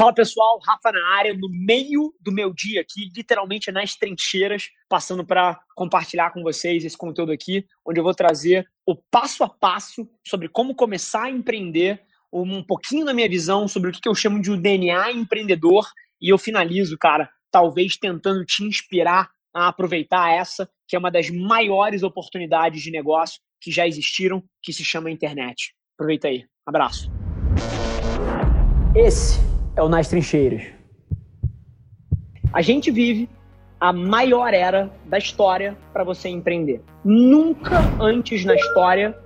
[0.00, 5.26] Fala pessoal, Rafa na área, no meio do meu dia aqui, literalmente nas trincheiras, passando
[5.26, 10.08] para compartilhar com vocês esse conteúdo aqui, onde eu vou trazer o passo a passo
[10.26, 12.00] sobre como começar a empreender,
[12.32, 15.86] um pouquinho da minha visão sobre o que eu chamo de o DNA empreendedor,
[16.18, 21.28] e eu finalizo, cara, talvez tentando te inspirar a aproveitar essa, que é uma das
[21.28, 25.74] maiores oportunidades de negócio que já existiram, que se chama internet.
[25.94, 26.46] Aproveita aí.
[26.66, 27.10] Abraço.
[28.96, 30.62] Esse é o Nas Trincheiras.
[32.52, 33.28] A gente vive
[33.80, 36.82] a maior era da história para você empreender.
[37.04, 39.16] Nunca antes na história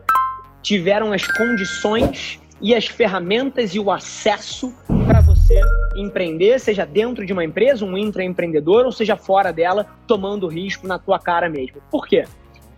[0.63, 4.73] tiveram as condições e as ferramentas e o acesso
[5.07, 5.61] para você
[5.97, 10.99] empreender, seja dentro de uma empresa, um intraempreendedor, ou seja fora dela, tomando risco na
[10.99, 11.79] tua cara mesmo.
[11.91, 12.25] Por quê?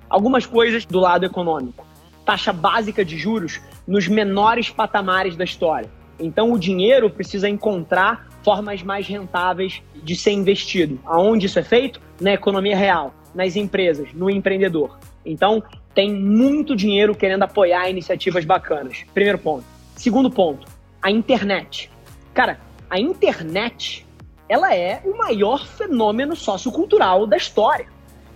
[0.09, 1.87] Algumas coisas do lado econômico.
[2.25, 5.91] Taxa básica de juros nos menores patamares da história.
[6.19, 10.99] Então o dinheiro precisa encontrar formas mais rentáveis de ser investido.
[11.05, 12.01] Aonde isso é feito?
[12.21, 14.99] Na economia real, nas empresas, no empreendedor.
[15.25, 15.63] Então
[15.95, 19.05] tem muito dinheiro querendo apoiar iniciativas bacanas.
[19.13, 19.65] Primeiro ponto.
[19.97, 20.67] Segundo ponto,
[21.03, 21.91] a internet.
[22.35, 24.07] Cara, a internet,
[24.49, 27.87] ela é o maior fenômeno sociocultural da história.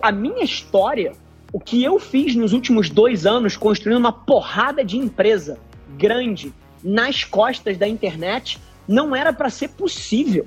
[0.00, 1.12] A minha história,
[1.52, 5.58] o que eu fiz nos últimos dois anos construindo uma porrada de empresa
[5.96, 10.46] grande, nas costas da internet não era para ser possível.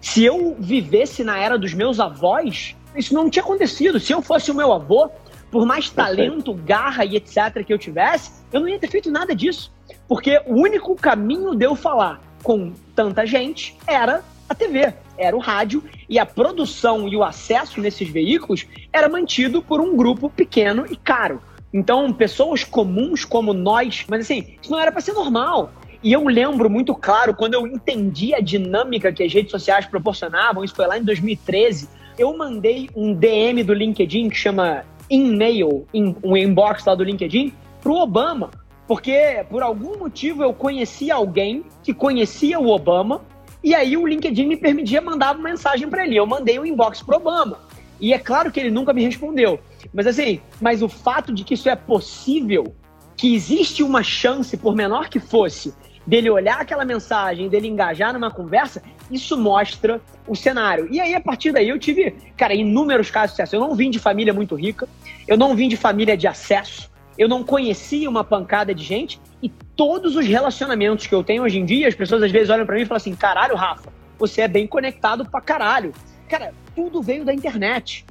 [0.00, 4.00] Se eu vivesse na era dos meus avós, isso não tinha acontecido.
[4.00, 5.10] Se eu fosse o meu avô,
[5.50, 9.34] por mais talento, garra e etc que eu tivesse, eu não ia ter feito nada
[9.34, 9.72] disso.
[10.08, 15.40] Porque o único caminho de eu falar com tanta gente era a TV, era o
[15.40, 20.86] rádio, e a produção e o acesso nesses veículos era mantido por um grupo pequeno
[20.90, 21.40] e caro.
[21.72, 25.72] Então, pessoas comuns como nós, mas assim, isso não era para ser normal.
[26.02, 30.64] E eu lembro muito claro quando eu entendi a dinâmica que as redes sociais proporcionavam,
[30.64, 31.88] isso foi lá em 2013.
[32.18, 37.52] Eu mandei um DM do LinkedIn que chama in-mail, in, um inbox lá do LinkedIn,
[37.80, 38.50] pro Obama.
[38.86, 43.22] Porque por algum motivo eu conhecia alguém que conhecia o Obama,
[43.62, 46.16] e aí o LinkedIn me permitia mandar uma mensagem para ele.
[46.16, 47.60] Eu mandei um inbox pro Obama.
[48.02, 49.60] E é claro que ele nunca me respondeu.
[49.94, 52.74] Mas assim, mas o fato de que isso é possível,
[53.16, 55.72] que existe uma chance, por menor que fosse,
[56.04, 60.88] dele olhar aquela mensagem, dele engajar numa conversa, isso mostra o cenário.
[60.90, 63.54] E aí, a partir daí, eu tive, cara, inúmeros casos de sucesso.
[63.54, 64.88] Eu não vim de família muito rica,
[65.28, 69.48] eu não vim de família de acesso, eu não conhecia uma pancada de gente, e
[69.76, 72.74] todos os relacionamentos que eu tenho hoje em dia, as pessoas às vezes olham para
[72.74, 75.92] mim e falam assim: caralho, Rafa, você é bem conectado pra caralho.
[76.32, 78.06] Cara, tudo veio da internet.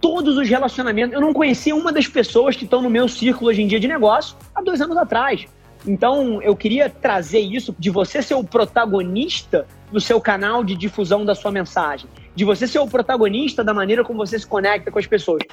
[0.00, 1.14] Todos os relacionamentos.
[1.14, 3.86] Eu não conhecia uma das pessoas que estão no meu círculo hoje em dia de
[3.86, 5.46] negócio há dois anos atrás.
[5.86, 11.24] Então, eu queria trazer isso de você ser o protagonista do seu canal de difusão
[11.24, 14.98] da sua mensagem, de você ser o protagonista da maneira como você se conecta com
[14.98, 15.44] as pessoas.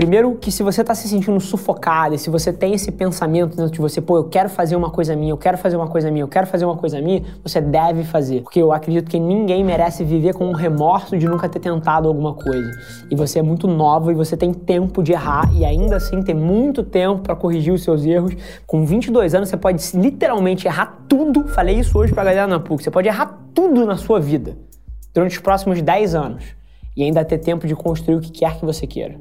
[0.00, 3.70] Primeiro que se você está se sentindo sufocado, e se você tem esse pensamento dentro
[3.70, 6.22] de você, pô, eu quero fazer uma coisa minha, eu quero fazer uma coisa minha,
[6.22, 8.40] eu quero fazer uma coisa minha, você deve fazer.
[8.40, 12.32] Porque eu acredito que ninguém merece viver com um remorso de nunca ter tentado alguma
[12.32, 12.70] coisa.
[13.10, 16.34] E você é muito nova e você tem tempo de errar e ainda assim tem
[16.34, 18.34] muito tempo para corrigir os seus erros.
[18.66, 21.46] Com 22 anos você pode literalmente errar tudo.
[21.48, 22.84] Falei isso hoje pra galera na PUC.
[22.84, 24.56] Você pode errar tudo na sua vida
[25.12, 26.59] durante os próximos 10 anos
[26.96, 29.18] e ainda ter tempo de construir o que quer que você queira.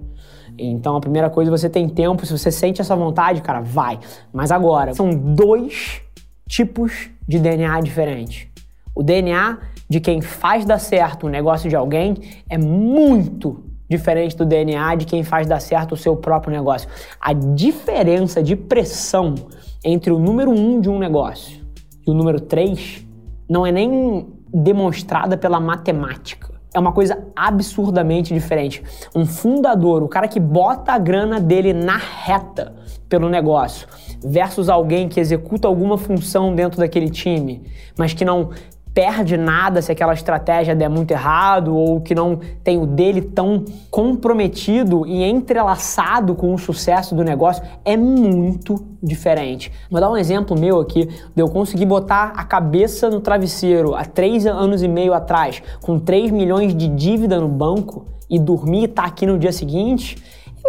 [0.58, 4.00] Então a primeira coisa, você tem tempo, se você sente essa vontade, cara, vai.
[4.34, 6.02] Mas agora, são dois
[6.48, 8.48] tipos de DNA diferentes.
[8.94, 12.16] O DNA de quem faz dar certo o negócio de alguém
[12.50, 16.88] é muito diferente do DNA de quem faz dar certo o seu próprio negócio.
[17.20, 19.34] A diferença de pressão
[19.84, 21.60] entre o número um de um negócio
[22.06, 23.04] e o número três
[23.50, 28.84] não é nem demonstrada pela matemática é uma coisa absurdamente diferente.
[29.16, 32.74] Um fundador, o cara que bota a grana dele na reta
[33.08, 33.88] pelo negócio,
[34.24, 37.64] versus alguém que executa alguma função dentro daquele time,
[37.98, 38.52] mas que não
[39.00, 43.64] perde nada se aquela estratégia der muito errado ou que não tem o dele tão
[43.90, 49.72] comprometido e entrelaçado com o sucesso do negócio é muito diferente.
[49.90, 54.04] Vou dar um exemplo meu aqui de eu conseguir botar a cabeça no travesseiro há
[54.04, 58.84] três anos e meio atrás com 3 milhões de dívida no banco e dormir e
[58.84, 60.18] estar tá aqui no dia seguinte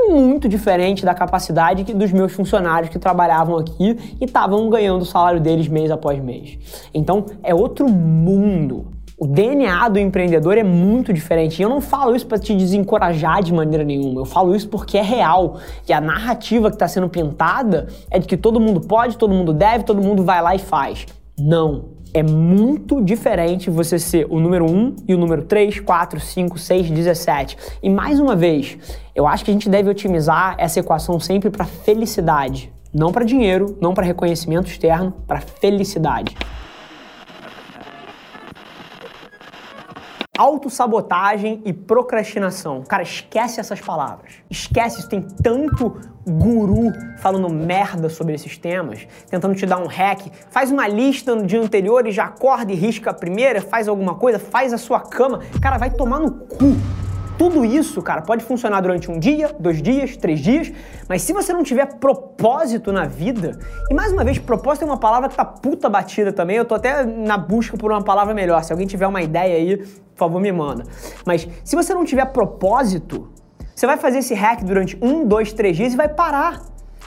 [0.09, 5.41] muito diferente da capacidade dos meus funcionários que trabalhavam aqui e estavam ganhando o salário
[5.41, 6.59] deles mês após mês.
[6.95, 8.87] Então é outro mundo.
[9.19, 11.61] O DNA do empreendedor é muito diferente.
[11.61, 14.23] E eu não falo isso para te desencorajar de maneira nenhuma.
[14.23, 15.59] Eu falo isso porque é real.
[15.87, 19.53] E a narrativa que está sendo pintada é de que todo mundo pode, todo mundo
[19.53, 21.05] deve, todo mundo vai lá e faz.
[21.39, 22.00] Não.
[22.13, 26.91] É muito diferente você ser o número 1 e o número 3, 4, 5, 6,
[26.91, 27.57] 17.
[27.81, 28.77] E mais uma vez,
[29.15, 32.73] eu acho que a gente deve otimizar essa equação sempre para felicidade.
[32.93, 36.37] Não para dinheiro, não para reconhecimento externo, para felicidade.
[40.41, 42.83] Autossabotagem e procrastinação.
[42.83, 44.33] Cara, esquece essas palavras.
[44.49, 50.29] Esquece, tem tanto guru falando merda sobre esses temas, tentando te dar um hack.
[50.49, 54.15] Faz uma lista no dia anterior e já acorda e risca a primeira, faz alguma
[54.15, 55.41] coisa, faz a sua cama.
[55.61, 57.00] Cara, vai tomar no cu.
[57.41, 60.71] Tudo isso, cara, pode funcionar durante um dia, dois dias, três dias,
[61.09, 63.59] mas se você não tiver propósito na vida,
[63.89, 66.75] e mais uma vez, propósito é uma palavra que tá puta batida também, eu tô
[66.75, 68.63] até na busca por uma palavra melhor.
[68.63, 70.85] Se alguém tiver uma ideia aí, por favor, me manda.
[71.25, 73.33] Mas se você não tiver propósito,
[73.75, 76.61] você vai fazer esse hack durante um, dois, três dias e vai parar.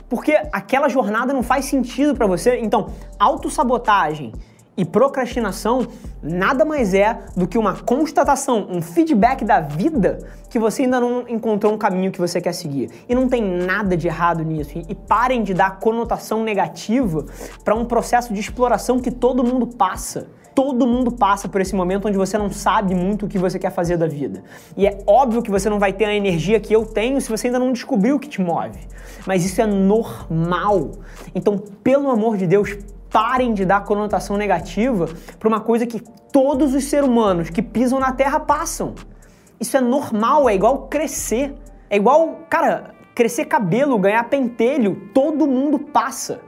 [0.10, 2.58] Porque aquela jornada não faz sentido para você.
[2.58, 2.88] Então,
[3.20, 4.34] autossabotagem
[4.76, 5.88] e procrastinação
[6.22, 11.28] nada mais é do que uma constatação, um feedback da vida que você ainda não
[11.28, 12.90] encontrou um caminho que você quer seguir.
[13.08, 14.72] E não tem nada de errado nisso.
[14.88, 17.26] E parem de dar conotação negativa
[17.64, 20.28] para um processo de exploração que todo mundo passa.
[20.56, 23.72] Todo mundo passa por esse momento onde você não sabe muito o que você quer
[23.72, 24.44] fazer da vida.
[24.78, 27.48] E é óbvio que você não vai ter a energia que eu tenho se você
[27.48, 28.80] ainda não descobriu o que te move.
[29.26, 30.92] Mas isso é normal.
[31.34, 32.78] Então, pelo amor de Deus,
[33.14, 35.08] parem de dar conotação negativa
[35.40, 36.02] para uma coisa que
[36.32, 38.96] todos os seres humanos que pisam na Terra passam.
[39.60, 41.54] Isso é normal, é igual crescer.
[41.92, 46.42] É igual, cara, crescer cabelo, ganhar pentelho, todo mundo passa.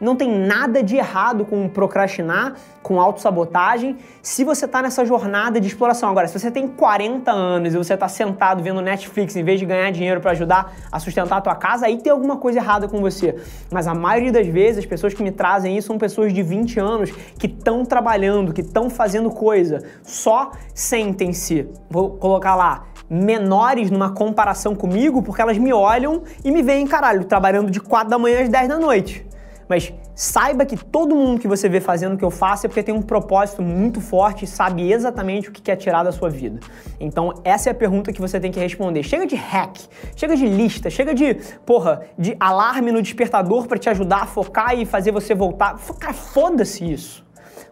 [0.00, 5.66] Não tem nada de errado com procrastinar, com autossabotagem, se você está nessa jornada de
[5.66, 6.08] exploração.
[6.08, 9.66] Agora, se você tem 40 anos e você está sentado vendo Netflix em vez de
[9.66, 13.00] ganhar dinheiro para ajudar a sustentar a tua casa, aí tem alguma coisa errada com
[13.00, 13.36] você.
[13.70, 16.80] Mas a maioria das vezes, as pessoas que me trazem isso são pessoas de 20
[16.80, 19.82] anos que estão trabalhando, que estão fazendo coisa.
[20.02, 26.62] Só sentem-se, vou colocar lá, menores numa comparação comigo, porque elas me olham e me
[26.62, 29.26] veem, caralho, trabalhando de 4 da manhã às 10 da noite.
[29.70, 32.82] Mas saiba que todo mundo que você vê fazendo o que eu faço é porque
[32.82, 36.58] tem um propósito muito forte e sabe exatamente o que quer tirar da sua vida.
[36.98, 39.04] Então, essa é a pergunta que você tem que responder.
[39.04, 39.78] Chega de hack,
[40.16, 41.34] chega de lista, chega de,
[41.64, 45.78] porra, de alarme no despertador para te ajudar a focar e fazer você voltar.
[46.00, 47.24] Cara, foda-se isso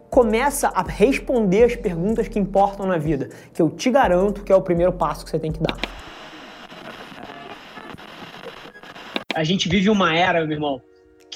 [0.09, 4.55] começa a responder as perguntas que importam na vida, que eu te garanto que é
[4.55, 5.77] o primeiro passo que você tem que dar.
[9.35, 10.81] A gente vive uma era, meu irmão,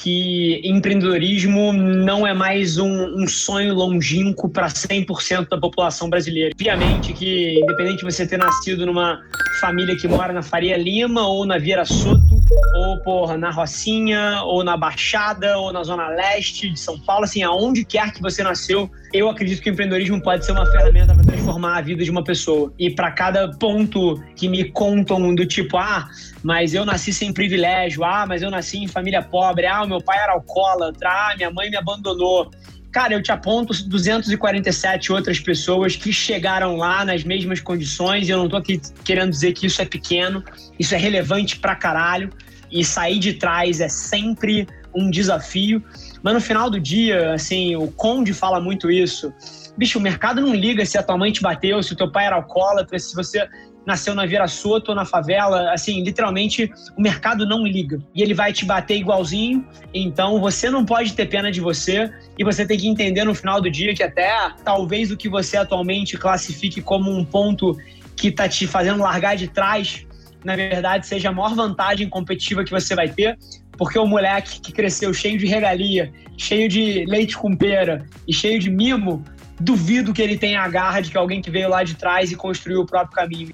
[0.03, 6.51] que empreendedorismo não é mais um, um sonho longínquo para 100% da população brasileira.
[6.53, 9.21] Obviamente que, independente de você ter nascido numa
[9.63, 12.41] família que mora na Faria Lima ou na Vieira Soto,
[12.75, 17.43] ou porra, na Rocinha, ou na Baixada, ou na Zona Leste de São Paulo, assim,
[17.43, 21.23] aonde quer que você nasceu, eu acredito que o empreendedorismo pode ser uma ferramenta para
[21.23, 22.73] transformar a vida de uma pessoa.
[22.77, 26.09] E para cada ponto que me contam do tipo, ah,
[26.43, 30.17] mas eu nasci sem privilégio, ah, mas eu nasci em família pobre, ah, meu pai
[30.21, 32.51] era alcoólatra, ah, minha mãe me abandonou.
[32.93, 38.37] Cara, eu te aponto 247 outras pessoas que chegaram lá nas mesmas condições, e eu
[38.37, 40.43] não tô aqui querendo dizer que isso é pequeno,
[40.77, 42.29] isso é relevante pra caralho,
[42.71, 45.83] e sair de trás é sempre um desafio.
[46.21, 49.33] Mas no final do dia, assim, o Conde fala muito isso.
[49.77, 52.25] Bicho, o mercado não liga se a tua mãe te bateu, se o teu pai
[52.25, 53.47] era alcoólatra, se você
[53.85, 57.99] nasceu na Vira Soto ou na favela, assim, literalmente o mercado não liga.
[58.15, 62.43] E ele vai te bater igualzinho, então você não pode ter pena de você e
[62.43, 64.31] você tem que entender no final do dia que até
[64.63, 67.77] talvez o que você atualmente classifique como um ponto
[68.15, 70.05] que tá te fazendo largar de trás,
[70.43, 73.37] na verdade seja a maior vantagem competitiva que você vai ter,
[73.77, 78.59] porque o moleque que cresceu cheio de regalia, cheio de leite com pera e cheio
[78.59, 79.23] de mimo,
[79.59, 82.35] duvido que ele tenha a garra de que alguém que veio lá de trás e
[82.35, 83.53] construiu o próprio caminho.